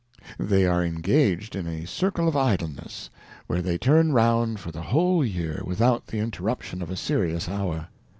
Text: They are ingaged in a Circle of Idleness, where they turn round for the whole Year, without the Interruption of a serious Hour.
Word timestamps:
They 0.39 0.65
are 0.65 0.83
ingaged 0.83 1.55
in 1.55 1.67
a 1.67 1.85
Circle 1.85 2.27
of 2.27 2.35
Idleness, 2.35 3.11
where 3.45 3.61
they 3.61 3.77
turn 3.77 4.13
round 4.13 4.59
for 4.59 4.71
the 4.71 4.81
whole 4.81 5.23
Year, 5.23 5.61
without 5.63 6.07
the 6.07 6.17
Interruption 6.17 6.81
of 6.81 6.89
a 6.89 6.95
serious 6.95 7.47
Hour. 7.47 7.87